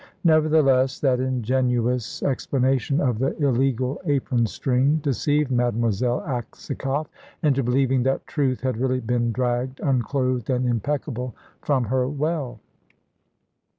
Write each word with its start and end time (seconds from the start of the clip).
Nevertheless, 0.23 0.99
that 1.01 1.19
ingenuous 1.19 2.23
explanation 2.23 2.99
of 2.99 3.19
the 3.19 3.37
illegal 3.37 4.01
apron 4.07 4.47
string 4.47 4.95
deceived 5.03 5.51
Mademoiselle 5.51 6.21
Aksakoff 6.21 7.05
into 7.43 7.61
believing 7.61 8.01
that 8.01 8.25
Truth 8.25 8.61
had 8.61 8.77
really 8.77 8.99
been 8.99 9.31
dragged, 9.31 9.79
unclothed 9.79 10.49
and 10.49 10.65
impeccable, 10.65 11.35
from 11.61 11.83
her 11.83 12.07
well. 12.07 12.59